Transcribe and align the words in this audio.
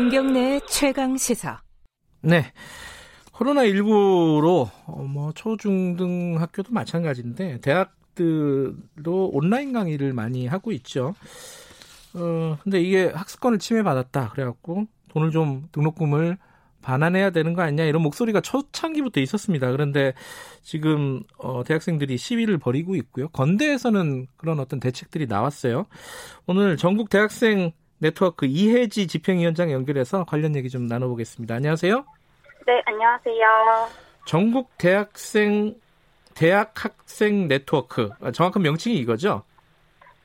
김경래 0.00 0.60
최강 0.66 1.18
시사. 1.18 1.60
네. 2.22 2.54
코로나19로 3.34 4.70
어, 4.86 5.02
뭐 5.02 5.30
초중등 5.32 6.40
학교도 6.40 6.72
마찬가지인데 6.72 7.60
대학들도 7.60 9.28
온라인 9.28 9.74
강의를 9.74 10.14
많이 10.14 10.46
하고 10.46 10.72
있죠. 10.72 11.14
어 12.14 12.56
근데 12.62 12.80
이게 12.80 13.12
학습권을 13.14 13.58
침해받았다 13.58 14.30
그래갖고 14.30 14.86
돈을 15.08 15.32
좀 15.32 15.68
등록금을 15.70 16.38
반환해야 16.80 17.28
되는 17.28 17.52
거 17.52 17.60
아니냐 17.60 17.84
이런 17.84 18.00
목소리가 18.00 18.40
초창기부터 18.40 19.20
있었습니다. 19.20 19.70
그런데 19.70 20.14
지금 20.62 21.22
어, 21.36 21.62
대학생들이 21.62 22.16
시위를 22.16 22.56
벌이고 22.56 22.96
있고요. 22.96 23.28
건대에서는 23.28 24.28
그런 24.38 24.60
어떤 24.60 24.80
대책들이 24.80 25.26
나왔어요. 25.26 25.84
오늘 26.46 26.78
전국 26.78 27.10
대학생 27.10 27.72
네트워크 28.00 28.46
이혜지 28.46 29.06
집행위원장 29.06 29.70
연결해서 29.70 30.24
관련 30.24 30.56
얘기 30.56 30.68
좀 30.68 30.86
나눠보겠습니다. 30.86 31.54
안녕하세요. 31.54 32.04
네, 32.66 32.82
안녕하세요. 32.86 33.46
전국 34.26 34.70
대학생 34.78 35.74
대학 36.34 36.72
학생 36.84 37.48
네트워크 37.48 38.10
아, 38.20 38.30
정확한 38.30 38.62
명칭이 38.62 38.96
이거죠? 38.96 39.42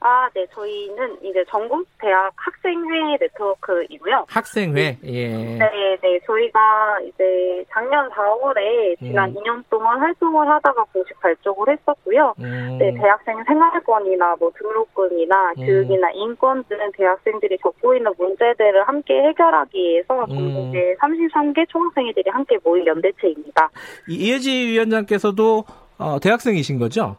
아, 0.08 0.30
네, 0.36 0.46
저희는 0.54 1.18
이제 1.24 1.44
전국 1.50 1.84
대학 1.98 2.32
학생회 2.36 3.18
네트워크이고요. 3.20 4.26
학생회, 4.30 5.00
예. 5.04 5.28
네, 5.58 5.98
네, 6.00 6.20
저희가 6.28 7.00
이제 7.08 7.66
작년 7.72 8.08
4월에 8.12 9.00
지난 9.00 9.32
음. 9.32 9.34
2년 9.36 9.64
동안 9.68 10.00
활동을 10.00 10.48
하다가 10.48 10.84
공식 10.94 11.20
발족을 11.22 11.70
했었고요. 11.74 12.36
음, 12.40 12.78
네, 12.80 12.94
대학생 12.94 13.44
생활권이나 13.48 14.36
뭐 14.40 14.52
등록금이나 14.56 15.54
음. 15.58 15.66
교육이나 15.66 16.12
인권 16.12 16.64
등 16.66 16.78
대학생들이 16.96 17.58
겪고 17.58 17.96
있는 17.96 18.12
문제들을 18.16 18.88
함께 18.88 19.24
해결하기 19.24 19.76
위해서 19.80 20.24
음. 20.26 20.30
전국의 20.30 20.98
33개 20.98 21.68
총학생회들이 21.68 22.30
함께 22.30 22.60
모인 22.64 22.86
연대체입니다. 22.86 23.70
이- 24.10 24.14
이혜지 24.28 24.52
위원장께서도 24.68 25.64
어, 25.98 26.20
대학생이신 26.20 26.78
거죠? 26.78 27.16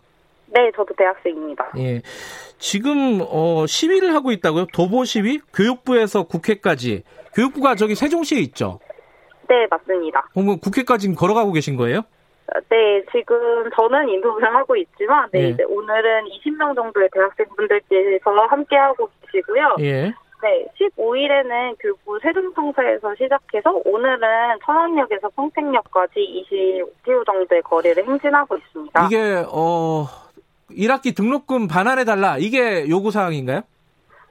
네, 0.56 0.72
저도 0.74 0.94
대학생입니다. 0.94 1.72
예. 1.76 2.00
지금 2.58 3.20
어, 3.20 3.66
시위를 3.66 4.14
하고 4.14 4.32
있다고요? 4.32 4.68
도보 4.72 5.04
시위? 5.04 5.40
교육부에서 5.52 6.22
국회까지. 6.22 7.02
교육부가 7.34 7.74
저기 7.74 7.94
세종시에 7.94 8.38
있죠. 8.40 8.80
네, 9.48 9.66
맞습니다. 9.70 10.26
그러면 10.32 10.58
국회까지 10.58 11.14
걸어가고 11.14 11.52
계신 11.52 11.76
거예요? 11.76 12.00
네, 12.70 13.04
지금 13.12 13.68
저는 13.76 14.08
인터뷰를 14.08 14.54
하고 14.54 14.76
있지만, 14.76 15.28
네, 15.30 15.42
네. 15.42 15.48
이제 15.50 15.64
오늘은 15.64 16.24
20명 16.24 16.74
정도의 16.74 17.10
대학생분들께서 17.12 18.30
함께하고 18.48 19.10
계시고요. 19.30 19.76
예. 19.80 20.14
네, 20.42 20.66
15일에는 20.80 21.76
교육부 21.80 22.18
세종청사에서 22.22 23.14
시작해서 23.16 23.80
오늘은 23.84 24.18
천안역에서 24.64 25.28
평택역까지 25.30 26.46
25km 26.50 27.26
정도의 27.26 27.62
거리를 27.62 28.06
행진하고 28.06 28.56
있습니다. 28.56 29.06
이게 29.06 29.44
어 29.50 30.06
1학기 30.70 31.14
등록금 31.14 31.68
반환해 31.68 32.04
달라. 32.04 32.38
이게 32.38 32.88
요구 32.88 33.10
사항인가요? 33.10 33.62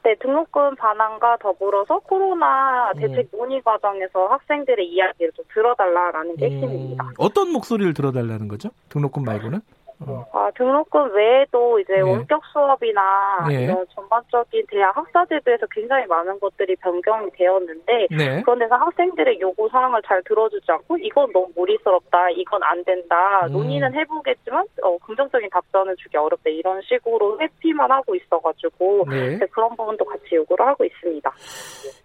네, 0.03 0.15
등록금 0.21 0.75
반환과 0.75 1.37
더불어서 1.41 1.97
코로나 1.99 2.91
대책 2.93 3.27
논의 3.31 3.59
과정에서 3.63 4.27
학생들의 4.27 4.85
이야기를 4.87 5.31
좀 5.31 5.43
들어달라라는 5.51 6.35
게 6.35 6.45
핵심입니다. 6.45 7.03
음, 7.03 7.09
어떤 7.17 7.51
목소리를 7.51 7.93
들어달라는 7.95 8.47
거죠? 8.47 8.69
등록금 8.89 9.23
말고는? 9.23 9.61
어. 10.01 10.25
아, 10.33 10.51
등록금 10.55 11.13
외에도 11.15 11.79
이제 11.79 11.93
네. 11.93 12.01
원격 12.01 12.41
수업이나 12.51 13.45
네. 13.47 13.63
이런 13.63 13.85
전반적인 13.95 14.65
대학 14.69 14.95
학사 14.95 15.25
제도에서 15.25 15.65
굉장히 15.71 16.05
많은 16.07 16.39
것들이 16.39 16.75
변경이 16.75 17.29
되었는데 17.31 18.07
네. 18.11 18.41
그런 18.41 18.59
데서 18.59 18.75
학생들의 18.75 19.39
요구 19.39 19.69
사항을 19.69 20.01
잘 20.05 20.21
들어주지 20.23 20.65
않고 20.69 20.97
이건 20.97 21.31
너무 21.31 21.47
무리스럽다, 21.55 22.29
이건 22.31 22.61
안 22.63 22.83
된다, 22.83 23.45
음. 23.47 23.53
논의는 23.53 23.93
해보겠지만 23.93 24.65
어, 24.83 24.97
긍정적인 24.97 25.49
답변을 25.49 25.95
주기 25.97 26.17
어렵다 26.17 26.49
이런 26.49 26.81
식으로 26.81 27.39
회피만 27.39 27.89
하고 27.89 28.15
있어가지고 28.15 29.05
네. 29.09 29.37
네, 29.37 29.45
그런 29.47 29.69
부분도 29.75 30.03
같이 30.05 30.35
요구를 30.35 30.65
하고 30.67 30.83
있습니다. 30.83 31.31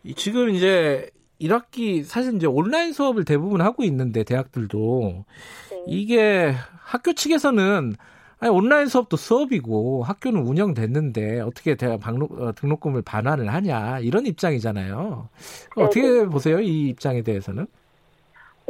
이- 0.05 0.15
지금 0.15 0.49
이제 0.51 1.09
1학기 1.41 2.05
사실 2.05 2.35
이제 2.35 2.47
온라인 2.47 2.93
수업을 2.93 3.25
대부분 3.25 3.61
하고 3.61 3.83
있는데 3.85 4.25
대학들도 4.25 5.25
네. 5.71 5.85
이게 5.87 6.55
학교 6.83 7.13
측에서는 7.13 7.95
아니, 8.41 8.51
온라인 8.51 8.87
수업도 8.87 9.17
수업이고 9.17 10.03
학교는 10.03 10.43
운영됐는데 10.43 11.41
어떻게 11.41 11.75
대학 11.75 12.01
방록, 12.01 12.41
어, 12.41 12.53
등록금을 12.53 13.03
반환을 13.03 13.53
하냐 13.53 13.99
이런 14.01 14.27
입장이잖아요. 14.27 15.29
네, 15.77 15.83
어떻게 15.83 16.25
보세요 16.25 16.59
이 16.61 16.89
입장에 16.89 17.23
대해서는? 17.23 17.67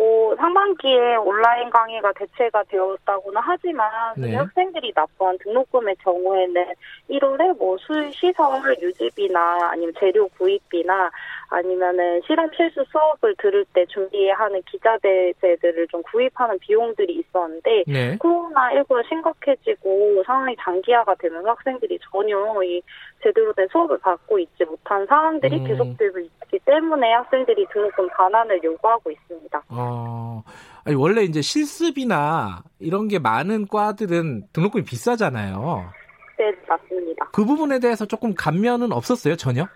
뭐 0.00 0.34
상반기에 0.36 1.16
온라인 1.16 1.68
강의가 1.68 2.10
대체가 2.14 2.64
되었다고는 2.64 3.38
하지만 3.44 3.90
네. 4.16 4.34
학생들이 4.34 4.92
납부한 4.94 5.36
등록금의 5.38 5.96
경우에는 5.96 6.64
1월에 7.10 7.58
뭐 7.58 7.76
수, 7.76 8.10
시설 8.12 8.76
유지비나 8.80 9.70
아니면 9.72 9.92
재료 10.00 10.26
구입비나 10.28 11.10
아니면은 11.50 12.22
실험 12.26 12.48
실수 12.56 12.84
수업을 12.90 13.34
들을 13.38 13.64
때 13.74 13.84
준비해야 13.86 14.36
하는 14.36 14.62
기자대제들을 14.62 15.88
좀 15.88 16.00
구입하는 16.04 16.58
비용들이 16.60 17.12
있었는데 17.14 17.84
네. 17.88 18.16
코로나19가 18.18 19.06
심각해지고 19.08 20.22
상황이 20.24 20.54
장기화가 20.60 21.16
되면서 21.16 21.50
학생들이 21.50 21.98
전혀 22.10 22.36
이 22.62 22.80
제대로 23.22 23.52
된 23.52 23.66
수업을 23.70 23.98
받고 23.98 24.38
있지 24.38 24.64
못한 24.64 25.04
상황들이 25.06 25.58
음. 25.58 25.64
계속되고 25.64 26.18
있기 26.20 26.60
때문에 26.64 27.12
학생들이 27.14 27.66
등록금 27.72 28.08
반환을 28.16 28.62
요구하고 28.62 29.10
있습니다. 29.10 29.62
어, 29.70 30.42
아니, 30.84 30.94
원래 30.94 31.22
이제 31.22 31.42
실습이나 31.42 32.62
이런 32.78 33.08
게 33.08 33.18
많은 33.18 33.66
과들은 33.66 34.44
등록금이 34.52 34.84
비싸잖아요. 34.84 35.90
네, 36.38 36.52
맞습니다. 36.66 37.28
그 37.32 37.44
부분에 37.44 37.80
대해서 37.80 38.06
조금 38.06 38.34
감면은 38.34 38.92
없었어요, 38.92 39.36
전혀? 39.36 39.66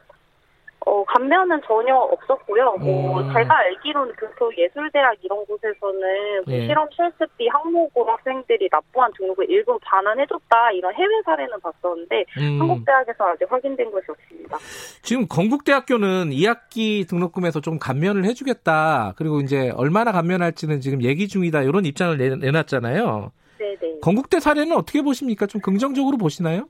어, 1.24 1.34
감면은 1.34 1.60
전혀 1.66 1.94
없었고요. 1.94 2.76
뭐, 2.80 3.20
음. 3.20 3.32
제가 3.32 3.58
알기로는 3.58 4.14
교토예술대학 4.14 5.16
이런 5.22 5.44
곳에서는 5.46 6.44
뭐 6.46 6.54
예. 6.54 6.66
실험 6.66 6.86
실습비 6.90 7.48
항목으로 7.48 8.12
학생들이 8.12 8.68
납부한 8.70 9.10
등록을 9.16 9.50
일부 9.50 9.78
반환해줬다 9.82 10.72
이런 10.72 10.94
해외 10.94 11.08
사례는 11.24 11.52
봤었는데 11.60 12.24
음, 12.38 12.60
한국 12.60 12.84
대학에서 12.84 13.24
아직 13.24 13.50
확인된 13.50 13.90
것이 13.90 14.06
없습니다. 14.10 14.58
지금 15.02 15.26
건국대학교는 15.28 16.30
2학기 16.30 17.08
등록금에서 17.08 17.60
좀 17.60 17.78
감면을 17.78 18.24
해주겠다. 18.24 19.14
그리고 19.16 19.40
이제 19.40 19.70
얼마나 19.76 20.12
감면할지는 20.12 20.80
지금 20.80 21.02
얘기 21.02 21.28
중이다. 21.28 21.62
이런 21.62 21.84
입장을 21.84 22.16
내, 22.18 22.36
내놨잖아요. 22.36 23.32
네네. 23.58 24.00
건국대 24.02 24.40
사례는 24.40 24.76
어떻게 24.76 25.02
보십니까? 25.02 25.46
좀 25.46 25.60
긍정적으로 25.60 26.18
보시나요? 26.18 26.68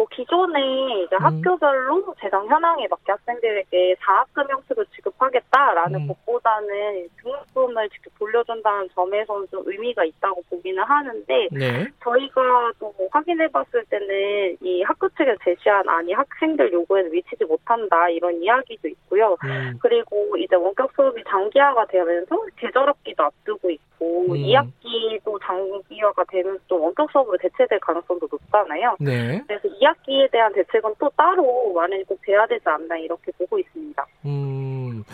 뭐 0.00 0.06
기존에 0.10 1.02
이제 1.02 1.14
음. 1.16 1.26
학교별로 1.26 2.14
재정 2.18 2.48
현황에 2.48 2.88
맞게 2.88 3.12
학생들에게 3.12 3.96
4학금 3.96 4.50
형식을 4.50 4.86
지급하겠다라는 4.96 6.00
음. 6.00 6.08
것보다는 6.08 7.06
등록금을 7.20 7.90
직접 7.90 8.10
돌려준다는 8.18 8.88
점에서는 8.94 9.46
좀 9.50 9.62
의미가 9.66 10.04
있다고 10.04 10.42
보기는 10.48 10.82
하는데 10.82 11.48
네. 11.52 11.86
저희가 12.02 12.72
또 12.78 12.94
확인해봤을 13.10 13.84
때는 13.90 14.56
이 14.62 14.80
학교 14.84 15.06
측에서 15.10 15.36
제시한 15.44 15.86
안이 15.86 16.14
학생들 16.14 16.72
요구에는 16.72 17.10
미치지 17.10 17.44
못한다 17.44 18.08
이런 18.08 18.42
이야기도 18.42 18.88
있고요. 18.88 19.36
음, 19.44 19.78
그리고 19.82 20.34
이제 20.38 20.56
원격 20.56 20.92
수업이 20.96 21.22
장기화가 21.28 21.84
되면서 21.88 22.38
계절 22.56 22.88
학기도 22.88 23.24
앞두고 23.24 23.68
있고 23.68 23.89
음. 24.02 24.34
2학기도 24.34 25.38
장기화가 25.44 26.24
되면 26.30 26.58
또 26.68 26.80
원격 26.80 27.10
수업으로 27.10 27.36
대체될 27.38 27.78
가능성도 27.80 28.28
높잖아요. 28.30 28.96
네. 29.00 29.42
그래서 29.46 29.68
2학기에 29.68 30.30
대한 30.30 30.52
대책은 30.52 30.94
또 30.98 31.10
따로 31.16 31.72
마련이 31.74 32.04
꼭 32.04 32.18
돼야 32.22 32.46
되지 32.46 32.62
않나 32.66 32.96
이렇게 32.96 33.30
보고 33.32 33.58
있습니다. 33.58 34.06
음, 34.26 35.04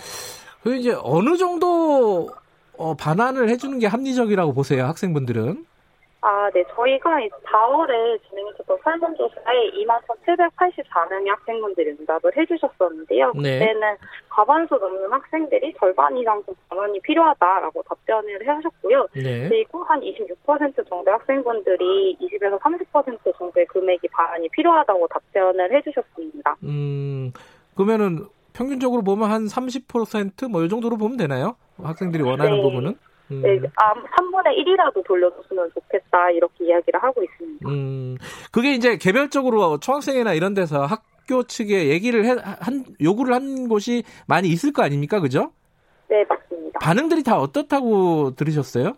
그 0.62 0.74
이제 0.76 0.96
어느 1.02 1.36
정도 1.36 2.28
어, 2.78 2.94
반환을 2.94 3.48
해주는 3.48 3.78
게 3.78 3.86
합리적이라고 3.86 4.52
보세요, 4.52 4.84
학생분들은? 4.84 5.64
아, 6.22 6.50
네. 6.52 6.64
저희가 6.74 7.10
4월에 7.44 8.18
진행했었던 8.28 8.78
설문조사에 8.82 9.70
21,784명의 9.72 11.28
학생분들이 11.28 11.90
응답을 11.90 12.36
해주셨었는데요. 12.36 13.32
네. 13.34 13.58
그때는 13.58 13.96
과반수 14.28 14.74
넘는 14.76 15.12
학생들이 15.12 15.74
절반 15.78 16.16
이상 16.16 16.42
좀 16.44 16.54
반환이 16.68 17.00
필요하다라고 17.00 17.82
답변을 17.82 18.48
하셨고요. 18.48 19.06
네. 19.14 19.48
그리고 19.48 19.84
한 19.84 20.00
26% 20.00 20.88
정도의 20.88 21.16
학생분들이 21.18 22.16
20에서 22.20 22.58
30% 22.60 23.38
정도의 23.38 23.66
금액이 23.66 24.08
반환이 24.08 24.48
필요하다고 24.48 25.08
답변을 25.08 25.72
해주셨습니다. 25.76 26.56
음, 26.64 27.32
그러면은 27.74 28.26
평균적으로 28.52 29.02
보면 29.02 29.30
한 29.30 29.44
30%뭐 29.44 30.64
이 30.64 30.68
정도로 30.68 30.96
보면 30.96 31.18
되나요? 31.18 31.56
학생들이 31.80 32.22
원하는 32.22 32.56
네. 32.56 32.62
부분은? 32.62 32.96
음, 33.30 33.42
네, 33.42 33.58
아, 33.76 33.92
3분의 33.92 34.56
1이라도 34.58 35.04
돌려줬으면 35.04 35.70
좋겠다 35.74 36.30
이렇게 36.30 36.66
이야기를 36.66 37.02
하고 37.02 37.22
있습니다. 37.22 37.68
음, 37.68 38.16
그게 38.52 38.74
이제 38.74 38.96
개별적으로 38.96 39.78
총학생회나 39.78 40.34
이런 40.34 40.54
데서 40.54 40.84
학, 40.86 41.02
학교 41.26 41.42
측에 41.42 41.88
얘기를 41.88 42.24
해, 42.24 42.36
한 42.60 42.84
요구를 43.02 43.34
한 43.34 43.68
곳이 43.68 44.04
많이 44.26 44.48
있을 44.48 44.72
거 44.72 44.82
아닙니까, 44.82 45.20
그죠? 45.20 45.50
네, 46.08 46.24
맞습니다. 46.28 46.78
반응들이 46.78 47.24
다 47.24 47.36
어떻다고 47.38 48.34
들으셨어요? 48.36 48.94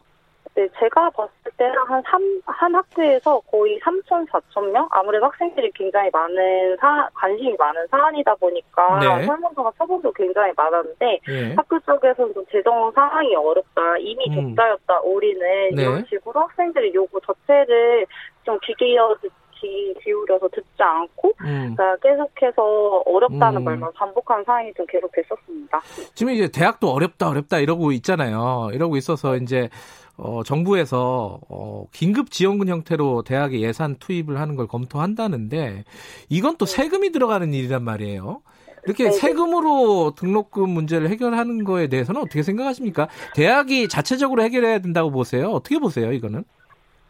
네, 0.58 0.66
제가 0.76 1.10
봤을 1.10 1.52
때는 1.56 1.76
한 1.86 2.02
3, 2.04 2.40
한 2.46 2.74
학교에서 2.74 3.38
거의 3.48 3.78
3천, 3.78 4.26
4천 4.28 4.72
명? 4.72 4.88
아무래도 4.90 5.26
학생들이 5.26 5.70
굉장히 5.72 6.10
많은, 6.12 6.76
사, 6.80 7.08
관심이 7.14 7.54
많은 7.56 7.86
사안이다 7.86 8.34
보니까 8.34 8.98
네. 8.98 9.24
설문조사 9.24 9.70
쳐본도 9.78 10.10
굉장히 10.14 10.52
많았는데 10.56 11.20
예. 11.28 11.54
학교 11.54 11.78
쪽에서는 11.78 12.34
좀 12.34 12.44
재정 12.50 12.90
상황이 12.90 13.36
어렵다, 13.36 13.98
이미 13.98 14.26
음. 14.30 14.56
적자였다, 14.56 15.02
올해는 15.02 15.76
네. 15.76 15.82
이런 15.82 16.04
식으로 16.06 16.40
학생들의 16.40 16.92
요구 16.92 17.20
자체를 17.20 18.04
좀귀 18.42 18.74
기울여, 18.78 19.14
귀 19.60 19.94
기울여서 20.02 20.48
듣지 20.48 20.66
않고 20.78 21.32
음. 21.40 21.74
그러니까 21.76 21.96
계속해서 21.96 23.02
어렵다는 23.06 23.62
음. 23.62 23.64
말만 23.64 23.92
반복한 23.94 24.44
상황이 24.44 24.72
좀 24.74 24.86
계속 24.86 25.10
됐었습니다. 25.12 25.80
지금 26.14 26.32
이제 26.32 26.48
대학도 26.48 26.90
어렵다 26.90 27.28
어렵다 27.28 27.58
이러고 27.58 27.92
있잖아요. 27.92 28.70
이러고 28.72 28.96
있어서 28.96 29.36
이제 29.36 29.68
어, 30.16 30.42
정부에서 30.42 31.40
어, 31.48 31.86
긴급 31.92 32.30
지원금 32.30 32.68
형태로 32.68 33.22
대학에 33.22 33.60
예산 33.60 33.96
투입을 33.96 34.40
하는 34.40 34.56
걸 34.56 34.66
검토한다는데 34.66 35.84
이건 36.28 36.56
또 36.56 36.66
세금이 36.66 37.12
들어가는 37.12 37.52
일이란 37.52 37.84
말이에요. 37.84 38.42
이렇게 38.84 39.04
네. 39.04 39.10
세금으로 39.10 40.14
등록금 40.16 40.68
문제를 40.70 41.10
해결하는 41.10 41.64
거에 41.64 41.88
대해서는 41.88 42.20
어떻게 42.20 42.42
생각하십니까? 42.42 43.08
대학이 43.34 43.88
자체적으로 43.88 44.42
해결해야 44.42 44.78
된다고 44.80 45.10
보세요. 45.10 45.50
어떻게 45.50 45.78
보세요, 45.78 46.12
이거는? 46.12 46.44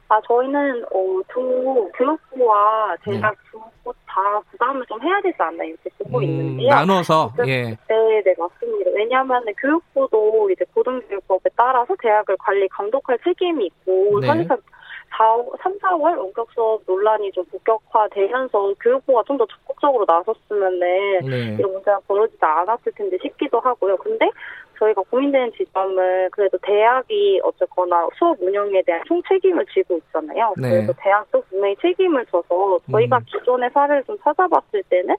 아, 0.08 0.20
저희는, 0.26 0.84
어, 0.84 1.20
두 1.28 1.90
교육부와 1.94 2.96
네. 3.06 3.12
대학 3.12 3.34
교육부 3.52 3.92
다 4.06 4.40
부담을 4.50 4.84
좀 4.86 5.00
해야 5.02 5.20
되지 5.20 5.36
않나 5.38 5.64
이렇게 5.64 5.90
보고 5.98 6.18
음, 6.18 6.22
있는데요. 6.24 6.70
나눠서 6.70 7.32
네. 7.38 7.48
예. 7.48 7.62
네, 7.88 8.22
네, 8.24 8.34
맞습니다. 8.38 8.90
왜냐하면 8.94 9.44
교육부도 9.58 10.50
이제 10.50 10.64
고등교육법에 10.74 11.50
따라서 11.56 11.94
대학을 12.00 12.36
관리, 12.38 12.66
감독할 12.68 13.18
책임이 13.22 13.66
있고, 13.66 14.20
네. 14.20 14.26
사실상 14.28 14.58
4, 15.10 15.24
3, 15.62 15.78
4월 15.78 16.16
원격 16.18 16.48
수업 16.54 16.82
논란이 16.86 17.32
좀 17.32 17.44
본격화되면서 17.46 18.74
교육부가 18.80 19.22
좀 19.26 19.38
더 19.38 19.46
적극적으로 19.46 20.04
나섰으면은 20.06 20.78
네. 21.28 21.56
이런 21.58 21.72
문제가 21.72 21.98
벌어지지 22.06 22.38
않았을 22.40 22.92
텐데 22.92 23.16
싶기도 23.22 23.58
하고요. 23.60 23.96
근데 23.98 24.28
저희가 24.78 25.02
고민되는 25.10 25.52
지점은 25.52 26.30
그래도 26.30 26.58
대학이 26.58 27.40
어쨌거나 27.42 28.08
수업 28.18 28.40
운영에 28.40 28.82
대한 28.82 29.02
총 29.06 29.22
책임을 29.28 29.66
지고 29.66 29.96
있잖아요. 29.98 30.54
네. 30.56 30.70
그래서 30.70 30.92
대학도 30.98 31.42
분명히 31.48 31.76
책임을 31.80 32.26
져서 32.26 32.78
저희가 32.90 33.18
음. 33.18 33.24
기존의 33.26 33.70
사례를 33.72 34.04
좀 34.04 34.16
찾아봤을 34.22 34.82
때는 34.88 35.16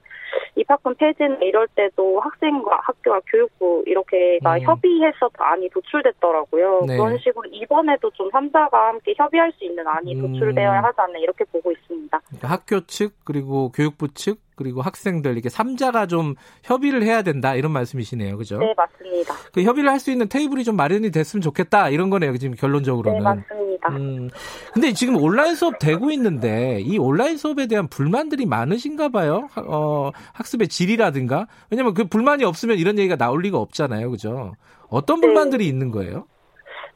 입학금 0.56 0.94
폐지나 0.94 1.36
이럴 1.42 1.66
때도 1.74 2.20
학생과 2.20 2.80
학교와 2.82 3.20
교육부 3.26 3.82
이렇게가 3.86 4.56
음. 4.56 4.60
협의해서 4.60 5.30
안이 5.38 5.68
도출됐더라고요. 5.70 6.84
네. 6.86 6.96
그런 6.96 7.18
식으로 7.18 7.48
이번에도 7.50 8.10
좀 8.10 8.30
3자가 8.30 8.72
함께 8.72 9.14
협의할 9.16 9.52
수 9.52 9.64
있는 9.64 9.86
안이 9.86 10.14
음. 10.16 10.32
도출되어야 10.32 10.82
하지 10.82 11.00
않나 11.00 11.18
이렇게 11.18 11.44
보고 11.44 11.70
있습니다. 11.70 12.20
그러니까 12.26 12.48
학교 12.48 12.80
측 12.86 13.12
그리고 13.24 13.70
교육부 13.72 14.12
측 14.14 14.38
그리고 14.60 14.82
학생들 14.82 15.32
이렇게 15.32 15.48
삼자가 15.48 16.06
좀 16.06 16.34
협의를 16.64 17.02
해야 17.02 17.22
된다 17.22 17.54
이런 17.54 17.72
말씀이시네요. 17.72 18.36
그죠? 18.36 18.58
네, 18.58 18.74
맞습니다. 18.76 19.34
그 19.54 19.62
협의를 19.62 19.88
할 19.90 19.98
수 19.98 20.10
있는 20.10 20.28
테이블이 20.28 20.64
좀 20.64 20.76
마련이 20.76 21.10
됐으면 21.10 21.40
좋겠다 21.40 21.88
이런 21.88 22.10
거네요. 22.10 22.36
지금 22.36 22.54
결론적으로는. 22.54 23.18
네, 23.18 23.24
맞습니다. 23.24 23.88
음. 23.90 24.28
근데 24.74 24.92
지금 24.92 25.16
온라인 25.16 25.54
수업 25.54 25.78
되고 25.78 26.10
있는데 26.10 26.80
이 26.82 26.98
온라인 26.98 27.38
수업에 27.38 27.66
대한 27.66 27.88
불만들이 27.88 28.44
많으신가 28.44 29.08
봐요. 29.08 29.48
하- 29.52 29.62
어, 29.66 30.10
학습의 30.34 30.68
질이라든가. 30.68 31.46
왜냐면 31.70 31.94
그 31.94 32.04
불만이 32.04 32.44
없으면 32.44 32.76
이런 32.78 32.98
얘기가 32.98 33.16
나올 33.16 33.40
리가 33.42 33.56
없잖아요. 33.58 34.10
그죠? 34.10 34.52
어떤 34.88 35.20
네. 35.20 35.26
불만들이 35.26 35.66
있는 35.66 35.90
거예요? 35.90 36.26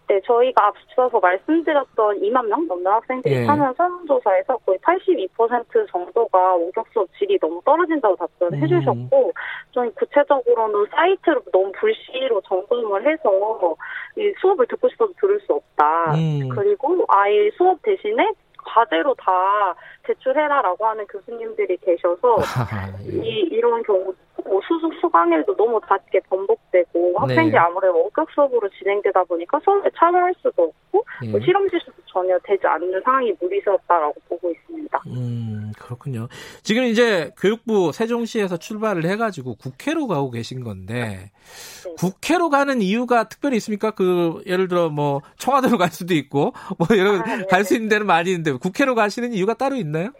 네, 0.06 0.20
저희가 0.20 0.66
앞서서 0.66 1.18
말씀드렸던 1.18 2.20
2만 2.20 2.46
명 2.46 2.66
넘는 2.66 2.90
학생들이 2.90 3.34
예. 3.34 3.46
참여한 3.46 3.74
설문조사에서 3.74 4.58
거의 4.58 4.78
82% 4.78 5.90
정도가 5.90 6.56
원격 6.56 6.86
수업 6.92 7.08
질이 7.18 7.38
너무 7.38 7.60
떨어진다고 7.64 8.14
답변을 8.16 8.58
음. 8.58 8.62
해주셨고, 8.62 9.32
좀 9.70 9.90
구체적으로는 9.94 10.86
사이트로 10.90 11.40
너무 11.52 11.72
불시로 11.72 12.40
점검을 12.42 13.10
해서 13.10 13.76
이 14.16 14.32
수업을 14.40 14.66
듣고 14.66 14.88
싶어도 14.90 15.12
들을 15.20 15.40
수 15.40 15.54
없다. 15.54 16.14
음. 16.14 16.48
그리고 16.50 17.04
아예 17.08 17.50
수업 17.56 17.80
대신에 17.82 18.30
과제로 18.64 19.14
다 19.14 19.74
제출해라라고 20.06 20.86
하는 20.86 21.06
교수님들이 21.06 21.76
계셔서 21.78 22.36
하하, 22.36 22.88
예. 23.06 23.26
이, 23.26 23.48
이런 23.52 23.82
경우, 23.82 24.14
뭐 24.54 24.60
수습 24.68 24.94
수강일도 25.00 25.56
너무 25.56 25.80
잦게 25.88 26.20
번복되고, 26.28 27.18
학생들이 27.18 27.50
네. 27.50 27.58
아무래도 27.58 28.00
원격 28.00 28.30
수업으로 28.32 28.68
진행되다 28.78 29.24
보니까 29.24 29.58
수업에 29.64 29.90
참여할 29.98 30.32
수도 30.36 30.62
없고, 30.62 31.04
예. 31.24 31.28
뭐 31.28 31.40
실험 31.40 31.68
실수도 31.68 31.94
전혀 32.06 32.38
되지 32.44 32.64
않는 32.64 33.02
상황이 33.02 33.32
무리스럽다라고 33.40 34.14
보고 34.28 34.52
있습니다. 34.52 35.02
음, 35.08 35.72
그렇군요. 35.76 36.28
지금 36.62 36.84
이제 36.84 37.32
교육부 37.36 37.90
세종시에서 37.90 38.58
출발을 38.58 39.04
해가지고 39.06 39.56
국회로 39.56 40.06
가고 40.06 40.30
계신 40.30 40.62
건데, 40.62 40.94
네. 40.94 41.94
국회로 41.98 42.48
가는 42.48 42.80
이유가 42.80 43.28
특별히 43.28 43.56
있습니까? 43.56 43.90
그, 43.90 44.40
예를 44.46 44.68
들어 44.68 44.88
뭐, 44.88 45.20
청와대로 45.36 45.78
갈 45.78 45.88
수도 45.88 46.14
있고, 46.14 46.52
뭐, 46.78 46.96
여러, 46.96 47.18
아, 47.18 47.36
네. 47.38 47.46
갈수 47.50 47.74
있는 47.74 47.88
데는 47.88 48.06
많이 48.06 48.30
있는데, 48.30 48.52
국회로 48.52 48.94
가시는 48.94 49.32
이유가 49.32 49.54
따로 49.54 49.74
있나요? 49.74 50.10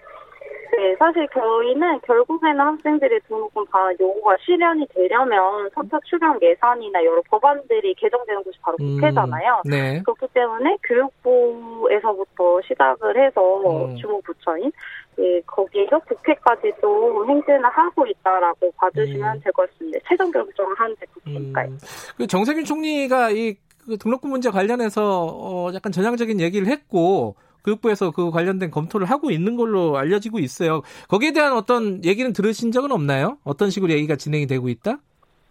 네, 0.77 0.97
사실 0.99 1.27
저희는 1.33 2.01
결국에는 2.01 2.59
학생들의 2.59 3.21
등록금 3.29 3.65
반환 3.67 3.97
요구가 4.01 4.37
실현이 4.45 4.87
되려면 4.95 5.71
선착 5.75 6.05
출연 6.05 6.39
예산이나 6.43 7.05
여러 7.05 7.23
법안들이 7.31 7.95
개정되는 7.95 8.43
곳이 8.43 8.59
바로 8.61 8.77
음, 8.81 8.97
국회잖아요. 8.97 9.63
네. 9.65 10.03
그렇기 10.03 10.27
때문에 10.35 10.77
교육부에서부터 10.83 12.61
시작을 12.63 13.25
해서 13.25 13.87
음. 13.87 13.97
주무 13.97 14.21
부처인 14.23 14.73
예, 15.19 15.41
거기에서 15.47 15.99
국회까지도 16.01 17.27
행진을 17.29 17.65
하고 17.65 18.07
있다라고 18.07 18.73
봐주시면 18.77 19.37
음. 19.37 19.41
될것 19.45 19.71
같습니다. 19.71 19.99
최종 20.09 20.31
결정을 20.33 20.75
하는 20.77 20.97
데 20.97 21.07
국회니까요. 21.15 21.69
음, 21.69 21.79
그 22.17 22.27
정세균 22.27 22.65
총리가 22.65 23.31
이, 23.31 23.55
그 23.87 23.97
등록금 23.97 24.31
문제 24.31 24.51
관련해서, 24.51 25.27
어, 25.31 25.71
약간 25.73 25.93
전향적인 25.93 26.41
얘기를 26.41 26.67
했고, 26.67 27.37
교육부에서 27.65 28.11
그 28.11 28.31
관련된 28.31 28.71
검토를 28.71 29.09
하고 29.11 29.31
있는 29.31 29.57
걸로 29.57 29.97
알려지고 29.97 30.39
있어요. 30.39 30.83
거기에 31.09 31.33
대한 31.33 31.55
어떤 31.55 32.05
얘기는 32.05 32.33
들으신 32.33 32.73
적은 32.73 32.93
없나요? 32.93 33.39
어떤 33.45 33.71
식으로 33.71 33.93
얘기가 33.93 34.17
진행이 34.17 34.47
되고 34.47 34.69
있다? 34.69 34.99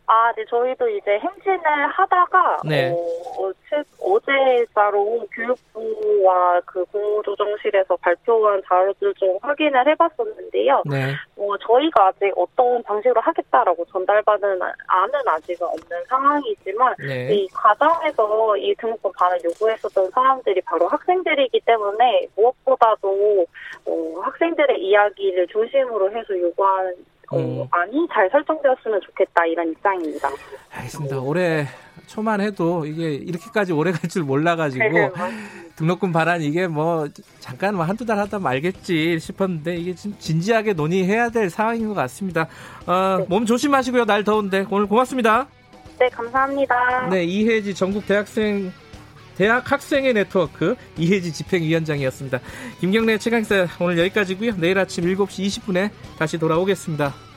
아, 0.06 0.34
네, 0.36 0.44
저희도 0.50 0.90
이제 0.90 1.18
행진을 1.18 1.88
하다가, 1.88 2.58
네. 2.66 2.92
어, 2.92 2.96
어제, 3.38 3.82
어제자로 4.02 5.26
교육부와 5.32 6.60
그 6.66 6.84
국무조정실에서 6.86 7.96
발표한 7.98 8.62
자료들 8.68 9.14
좀 9.16 9.38
확인을 9.42 9.88
해봤었는데요. 9.88 10.84
네. 10.86 11.14
뭐, 11.36 11.58
저희가 11.58 12.08
아직 12.08 12.34
어떤 12.36 12.84
방식으로 12.84 13.22
하겠다라고 13.22 13.86
전달받은 13.86 14.62
안은 14.62 15.28
아직은 15.28 15.66
없는 15.68 16.04
상황이지만, 16.10 16.96
네. 17.00 17.34
이 17.34 17.48
과정에서 17.54 18.58
이 18.58 18.76
등록금 18.76 19.10
반환 19.18 19.40
요구했었던 19.42 20.12
사람들이 20.12 20.60
바로 20.62 20.88
학생들이기 20.90 21.62
때문에 21.62 22.28
무엇보다도 22.36 23.46
어, 23.86 24.20
학생들의 24.22 24.80
이야기를 24.82 25.48
중심으로 25.48 26.12
해서 26.12 26.38
요구하는 26.38 26.94
어, 26.94 27.23
음. 27.38 27.68
안이 27.72 28.08
잘 28.14 28.30
설정되었으면 28.32 29.02
좋겠다 29.06 29.46
이런 29.46 29.72
입장입니다. 29.72 30.30
알겠습니다. 30.72 31.20
올해 31.20 31.66
초만 32.08 32.42
해도 32.42 32.86
이게 32.86 33.14
이렇게까지 33.14 33.72
오래 33.74 33.92
갈 33.92 34.10
줄 34.10 34.24
몰라가지고 34.24 34.84
네, 34.84 35.10
등록금 35.76 36.12
반환 36.12 36.42
이게 36.42 36.68
뭐 36.68 37.08
잠깐 37.40 37.76
뭐 37.76 37.84
한두 37.86 38.06
달 38.06 38.20
하다 38.20 38.40
말겠지 38.40 39.20
싶었는데 39.20 39.76
이게 39.78 39.96
진- 39.96 40.16
진지하게 40.20 40.74
논의해야 40.74 41.30
될 41.30 41.50
상황인 41.50 41.88
것 41.88 41.94
같습니다. 41.96 42.48
어, 42.86 43.18
네. 43.20 43.26
몸 43.30 43.46
조심하시고요. 43.46 44.06
날 44.06 44.24
더운데 44.24 44.66
오늘 44.70 44.86
고맙습니다. 44.88 45.48
네, 46.00 46.10
감사합니다. 46.10 47.08
네, 47.10 47.24
이혜지 47.24 47.74
전국 47.76 48.06
대학생 48.06 48.72
대학 49.36 49.72
학생의 49.72 50.14
네트워크 50.14 50.76
이혜지 50.98 51.34
집행위원장이었습니다. 51.34 52.40
김경래 52.80 53.18
최강사 53.18 53.68
오늘 53.80 53.98
여기까지고요. 54.00 54.58
내일 54.58 54.78
아침 54.78 55.06
7시 55.06 55.48
20분에 55.48 55.90
다시 56.18 56.38
돌아오겠습니다. 56.38 57.33